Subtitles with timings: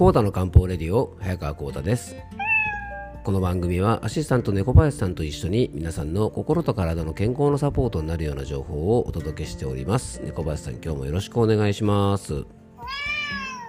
[0.00, 2.16] コータの漢方レディオ早川コータです。
[3.22, 10.22] この番組はアシスタント猫林さんと一緒に皆さんの心と体の健康のサポートになるような情報をお届けしております。
[10.24, 12.46] 猫林さん今日もよろしくお願いします。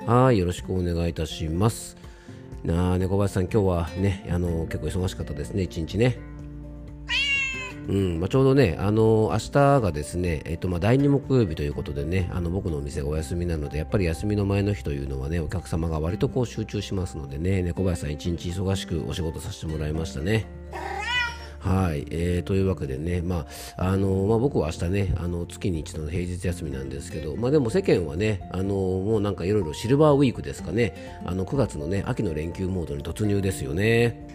[0.07, 1.97] はいよろしくお願いいたします。
[2.63, 6.17] なあ猫林さん今日はねあの結構忙しかったですね一日ね。
[7.87, 20.47] うんまあ、ちょうどね、あの、明日がですね、えっとまあ、第2木曜日ということでね、あの僕のお店がお休みなので、やっぱり休みの前の日というのはね、お客様が割とこう集中しますのでね、猫林さん、一日忙しくお仕事させてもらいましたね。
[21.61, 23.45] はい、えー、というわけでね、ま
[23.77, 34.27] ああのまあ、僕は明日ねあの月に一度の平日休みなんですけど、まあ、でも世間はねあのもうなんかいろいろシルバーウィークですかねあの9月のね秋の連休モードに突入ですよね。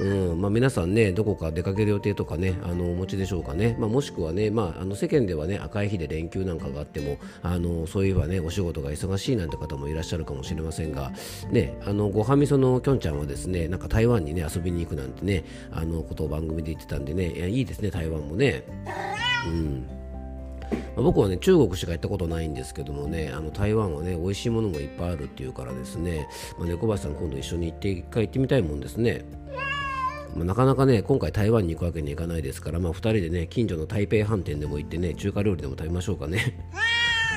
[0.00, 11.12] うんまあ、皆さんねどこか出かける予定とかねあのお持ちでしょうかね、まあ、もしくはね、まあ、あの世間ではね赤い日で連休なんかがあってもあのそういえばねお仕事が忙しいなんて方もいらっしゃるかもしれませんが
[11.50, 18.64] ねあのごはみそのきょんちゃんはですねなんか台湾にね遊びに行くなんてねあのことを番組で言ってたんでねいいいですね台湾もね。
[19.46, 19.86] うん、
[20.96, 29.24] 僕はね中国しか行ったことないんですけどもねあの台湾はね美味しいものもいっぱいあるっていうからですね、まあ、猫林さん今度一緒に行って一回行ってみたいもんですね。
[30.34, 36.58] まあ、なかなかね今回台湾に行くわけにいかないですから、まあ、2人でね近所の台北飯店でも行ってね中華料理でも食べましょうかね。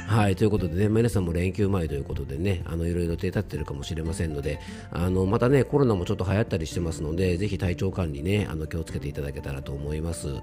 [0.07, 4.59] はいということでね、皆さんも連休前ということでね、あのいろいろ手立ってるかもしれませんので、
[4.91, 10.41] あのまたね、コロナもちょっと流行ったりしてますので、ぜひ体調管理ね、あの気をつけていただけたらと思います。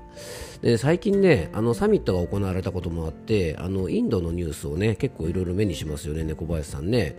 [0.63, 7.17] で最近ね、あのサミットが行われたこともあって、あのインドのニュースをね、結構いろいろ目にしますよね、猫林さんね。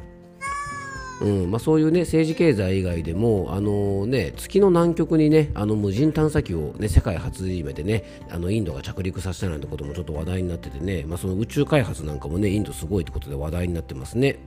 [1.21, 14.39] うんまあ、そういう、ね、政治経済以外でも、あのね、月の南極に、ね、あの無人探査機を、ね、世界初めて、ね、あのインドが着陸させたなんてこともちょっと話題になっててね、まあ、その宇宙開発なんかも、ね、インドすごいってことで話題になってますね。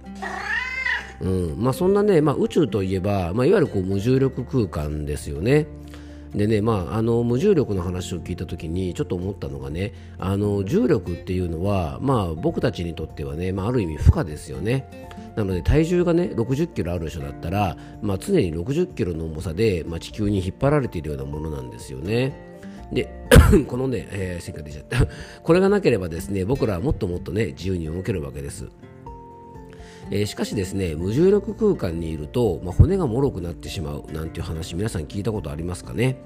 [1.21, 5.69] うんまあ、そんなね、まあ、宇宙といえば、まあ、いわゆるこう無重力空間ですよね。
[6.34, 15.11] でね、まあ、あの無重力の話を聞いた時にちょっと思ったのがねあの重力っていうのは、まあ、僕たちにとってはね、まあ、ある意味負荷ですよね。
[15.37, 22.55] なので体重がね60キロある人だったら、まあ、常に60キロの重さで、まあ、地球に引っ張られているようなものなんですよね。
[22.93, 23.09] で
[23.67, 25.06] このね、えー、せっかく出ちゃった
[25.43, 28.69] これがなければですね僕らはもっともっとね自由に動けるわけです。
[30.10, 36.16] えー、しかしですね無重力空間にいると、まあ、骨が脆くなってしまうなんていう話皆さん聞いたことありますかね？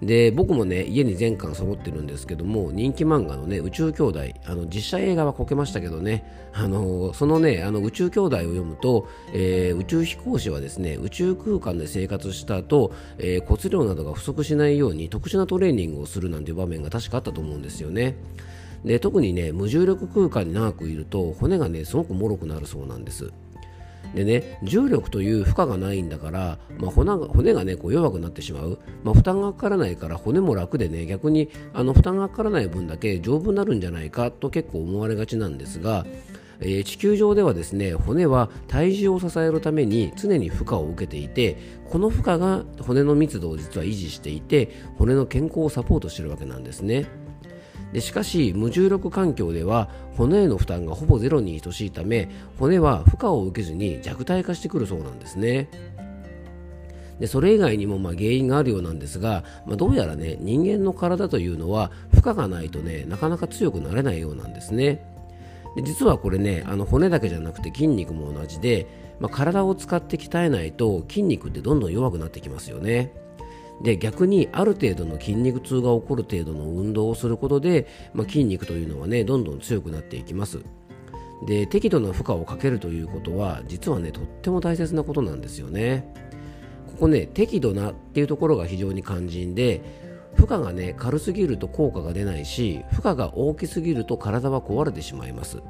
[0.00, 18.14] で僕もね家に全巻揃ってるんですけども人気漫画のね宇宙兄弟あの実写映画はこけましたけどねあのそのねあの宇宙兄弟を読むと、えー、宇宙飛行士はですね宇宙空間で生活した後、えー、骨量などが不足しないように特殊なトレーニングをするなんていう場面が確かあったと思うんですよね。
[18.84, 23.32] で特にね無重力空間に長くいると骨がねすごく脆くなるそうなんです
[24.14, 36.06] でね重力という負荷がないんだから、まあ、骨が骨がねこう弱くなってしまう、まあ、負担がかからないから骨も楽でね逆にあの負担がかからない分だけ丈夫になるんじゃないかと結構思われがちなんですが
[36.60, 41.56] えー、地球上ではですね骨は体重を支えるために常に負荷を受けていて
[41.88, 47.06] この負荷が骨の密度を実は維持していて骨の健康をサポートしているわけなんですね。
[47.92, 52.28] でしかし無重力環境では骨への負担がほぼゼロに等しいため
[52.58, 55.68] 骨は負荷を受けずに弱体化してくるそうなんですね。
[57.18, 65.04] でそれ以外にもま原因があるようなんですが、まあ、どうやらね人間の体というのは負荷がないとねなかなか強くなれないようなんですね。
[65.76, 68.86] で実はこれねあの骨だけじゃなくて筋肉も同じで、
[69.20, 73.12] まあ、体を使って鍛えないと筋肉ってどんどん弱くなってきますよね。
[73.82, 80.60] で逆にある程度の筋肉痛が起こる程度の運動をすることで、まあ、筋肉というのはねどんどん強くなっていきます。
[81.46, 86.12] で適度な負荷をかけるということは実はねとっても大切なことなんですよね。
[86.88, 89.82] ここね適度なっていうところが非常に肝心で
[90.34, 95.62] 負荷がね軽すぎると効果が出ないし負荷が大きすぎると体は壊れてしまいます。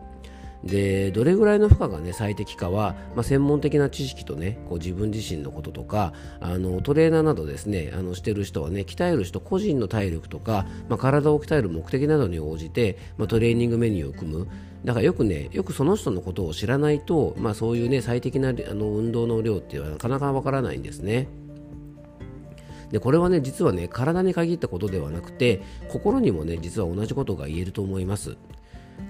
[0.65, 14.49] でどれぐらいの負荷が、ね、最適かは、まあ、専門的な知識と、ね、こう自分自身のこととかあのトレーナーなどですねあのしてる人は、ね、鍛える人個人の体力とか、まあ、体を鍛える目的などに応じて、まあ、トレーニングメニューを組む
[14.85, 21.29] だからよくねよくその人のことを知らないと、まあ、そういう、ね、最適なあの運動の量っていうのはなかなかわからないんですね。
[22.91, 28.37] でこれはね実はね体に限ったことではなくて心にもね実は同じことが言えると思います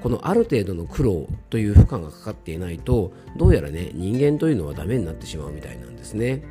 [0.02, 6.42] このある程度の苦労という負荷がかかっていないとどうやらね人間というのはダメになってしまうみたいなんですね。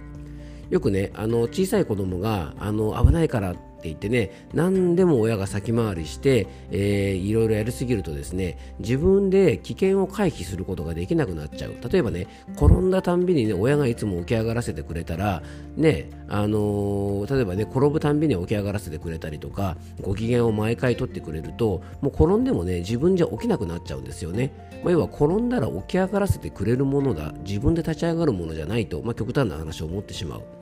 [0.69, 3.55] よくねあの小さい子供があの危ないから
[3.93, 11.75] って言ってね何でも親が先回りして、えー、いろいろやりすぎるとですね自分で危険を回避することができなくなっちゃう。
[11.89, 15.41] 例えばね転んだたんびにね親がいつも起き上がらせてくれたら
[15.75, 24.51] ねあのー、例えばね転ぶたんびに起き上がらせてくれたりとかご機嫌を毎回取ってくれるともう転んでもね自分じゃ起きなくなっちゃうんですよね、
[24.83, 27.33] まあ、要は転んだら起き上がらせてくれるものだ。
[27.45, 30.56] 自分で立ち上がるものじゃないと、まあ、極端な話を思ってしまう。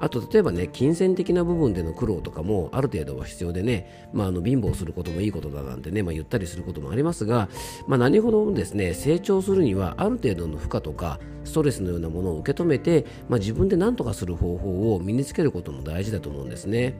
[0.00, 7.48] あと例えばね金銭的な部分での苦労とかもある程度は必要でね、まあ、あの貧乏することもいいことだなんてね、まあ、言ったりすることもありますが、
[7.86, 16.94] まあ、何ほどですね成長するにはある程度の負荷とかストレスのようなものを受け止めて、まあ、自分で何とかする方法を身につけることも大事だと思うんですね。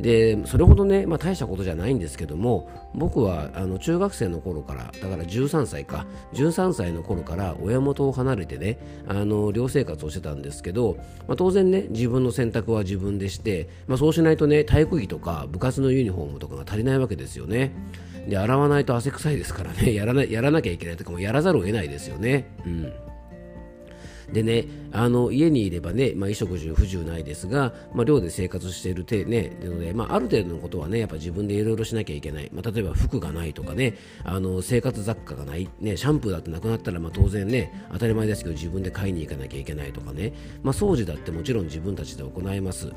[0.00, 10.96] でそれほどね、まあ、大したことじゃないんですけども僕はあの中学生の頃からだから13歳か13歳の頃から親元を離れてねあの寮生活をしてたんですけど、
[11.28, 17.72] まあ、当然ね自分の選択は自分でして、まあ、そうしないとね体育着とか部活のユニフォームとかが足りないわけですよね。
[18.28, 22.54] で洗わないと汗臭いですからねやらなやらなきゃいけないとかもやらざるを得ないですよね。
[22.66, 22.92] うん。
[24.32, 32.50] でね、あの家にいればね、まあ、衣食住不自由ないですが、まあ、寮で生活しているて、ね、なので、まあ、ある程度のことはね、やっぱ自分でいろいろしなきゃいけない。
[32.52, 42.92] まあ、例えば服がないとかね、あの生活雑貨がない、ね、シャンプーだってなくなったら、まあ、当然ね、当たり前ですけど自分で買いに行かなきゃいけないとかね、まあ、掃除だってもちろん自分たちで行います。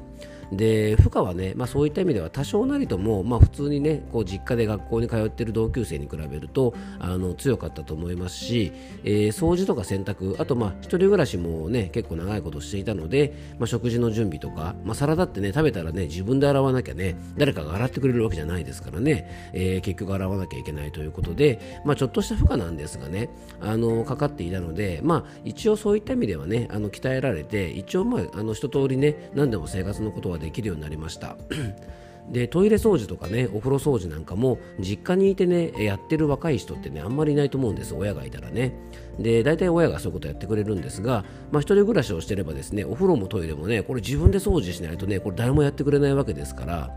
[0.57, 8.71] で負荷はね、まあ、そういった意味では多少なりとも、まあ、普通にねこう実家で学校に通っている同級生に比べるとあの強かったと思いますし、
[9.03, 23.29] えー、掃除とか洗濯あとまあ一人暮らしもね結構長いことしていたので、まあ、食事の準備とか、まあ、サラダってね食べたらね自分で洗わなきゃね誰かが洗ってくれるわけじゃないですからね、えー、結局洗わなきゃいけないということで、まあ、ちょっとした負荷なんですがね
[23.61, 31.35] あのかかっていたので、まあ、一応そういった意味ではねあの鍛えられて一応まああの一通りね何でも生活のことはできるようになりました。
[32.31, 37.93] でトイレ掃除とかねお風呂掃除なんかも実家にいてねやってる若い人ってねあんまりいないと思うんです。
[37.93, 38.73] 親がいたらね。
[39.19, 46.89] で大体親がそういうことやってくれるんですが、まあ、一人暮らしをしてればですねお風呂もトイレもねこれ自分で掃除しないとねこれ誰もやってくれないわけですから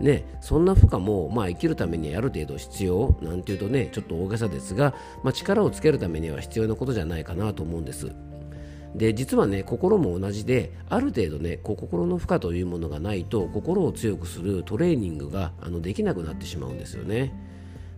[0.00, 8.10] ね、そんな負荷も、まあ、生きるためにある程度必要なんていうとねちょっと大げさですが、まあ、力をつけるためには必要なことじゃないかなと思うんです。
[8.94, 17.32] で実はね心も同じである程度ねこう心の負荷というものがないと心を強くするトレーニングがあのできなくなってしまうんですよね。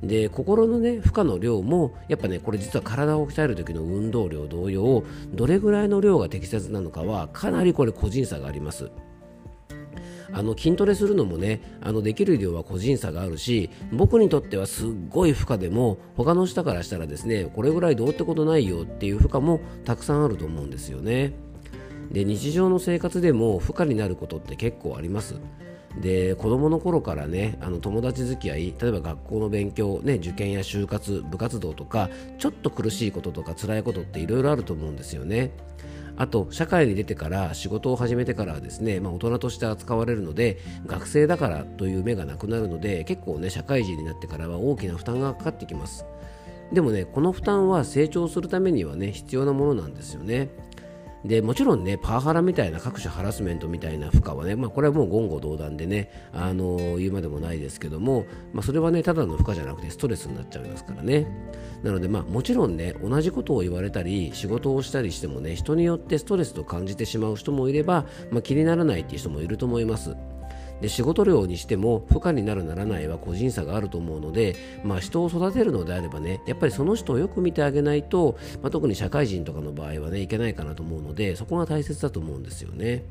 [0.02, 5.02] で心のね負荷の量もやっぱねこれ実は体を鍛える時の運動量同様
[5.32, 8.91] どれぐらいの量が適切なのかはかなりこれ個人差があります。
[10.32, 21.32] あの筋トレするのもねあのできる量は個人差があるし僕にとってはすっごい負荷でも他の人からしたらですねこれぐらいどうってことないよっていう負荷もたくさんあると思うんですよね。
[22.11, 25.37] で日常の生活でも負荷になることって結構あります。
[26.00, 35.53] で子供の頃からねあの友達付き合い例えば学校の勉強、ね、受験や就活部活動とかちょっと苦しいこととか辛いことっていろいろあると思うんですよね。
[36.17, 46.07] あと社会に出てから仕事を始めてからはですね、まあ、大人として扱われるので学生だからという目がなくなるので結構ね社会人になってからは大きな負担がかかってきます。
[46.73, 50.49] でもねこの負担は成長するためにはね必要なものなんですよね。
[51.25, 61.27] でもちろんねパワハラみたいな各種ハラスメントみたいな負荷はね、まあ、これはもう言語道断でね、あの、言うまでもないですけども、まあ、それはねただの負荷じゃなくてストレスになっちゃいますからね。
[61.82, 70.17] なのでまあもちろんね同じことを言われたり仕事をしたりしてもね人によってストレスと感じてしまう人もいれば、まあ、気にならないっていう人もいると思います。
[70.81, 83.05] で仕事量にしても負荷になるならないは個人差があると思うので、まあ、人を育てるのであればねやっぱりその人をよく見てあげないと、まあ、特に社会人とかの場合はねいけないかなと思うのでそこが大切だと思うんですよね。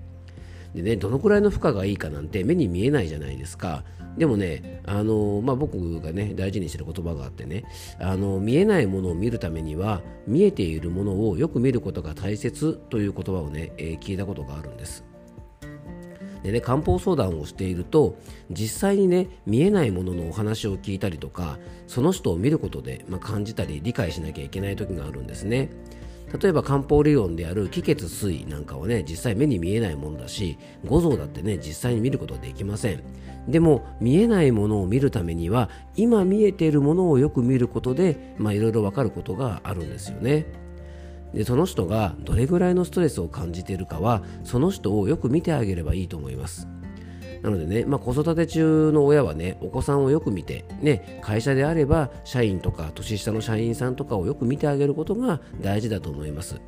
[0.73, 3.83] でねどのくらいの負荷がいいかなんて目に見えないじゃないですか
[4.17, 7.63] でもね、あのまあ、僕がね大事にしてる言葉があってね
[7.99, 15.03] あの見えないものを見るためには見えているものをよく見ることが大切という言葉をね、えー、聞いたことがあるんです
[16.43, 18.17] でね漢方相談をしていると
[18.51, 21.57] 実際にね見えないもののお話を聞いたりとか
[21.87, 25.69] その人を見ることで、まあ、感じたり理解しなきゃいけない時があるんですね。
[26.41, 33.03] 例えば漢方理論である気血水なんかはね実際目に見えないものだし五臓だってね実際に見ることはできません。
[33.47, 40.62] でも見えないものを見るためには今見えているものをよく見ることでいろいろ分かることがあるんですよね。
[41.33, 46.67] でその人がどれぐらいのストレスを感じているかはその人をよく見てあげればいいと思います。
[47.41, 56.61] なのでね、まあ、子育て中の親はねお子さんをよく見て、ね、会社であれば社員とか年下の社員さんとかをよく見てあげることが大事だと思います。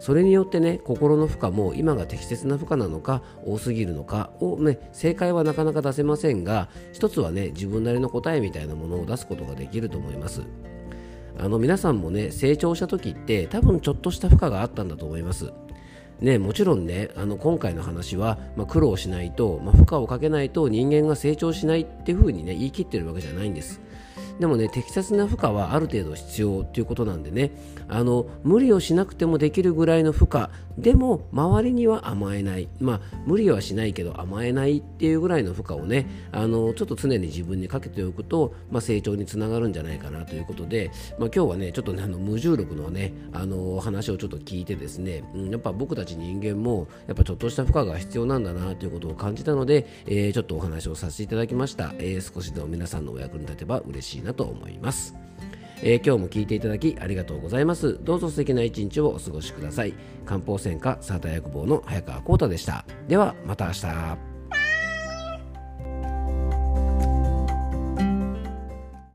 [0.00, 10.42] それによってね心の負荷も今が適切な負荷なのか多すぎるのかをね正解はなかなか出せませんが一つはね自分なりの答えみたいなものを出すことができると思います。
[11.38, 15.52] あの皆さんもね成長した時って多分ちょっとした負荷があったんだと思います。
[16.20, 23.80] ね、もちろんねあの今回の話は、まあ、苦労しないと、まあ、負荷をかけないと人間が成長しないっていうふうにね言い切ってるわけじゃないんです。
[24.38, 27.50] でもね適切な負荷はある程度必要ということなんでね。
[27.88, 30.48] あの無理をしなくてもできるぐらいの負荷。
[30.76, 32.68] でも周りには甘えない。
[32.80, 36.06] まあ無理はしないけど甘えないっていうぐらいの負荷をね。
[36.32, 55.14] あのちょっと常に自分にかけておくと、まあ、成長につながるんじゃないかなということで、まあ、今日はねちょっとねあの無重力のねあの話をちょっと聞いてですね、うん、やっぱ僕たち人間もやっぱちょっとした負荷が必要なんだなということを感じたので、えー、ちょっとお話をさせていただきました、えー、少しでも皆さんのお役に立てば嬉しいななと思います。
[55.82, 57.98] えー、今日も聞いていただきありがとうございます。
[58.02, 59.94] どうぞ素敵な一日をお過ごしください。
[60.26, 62.84] 漢方専科サーター薬房の早川幸太でした。
[63.08, 64.27] ではまた明日。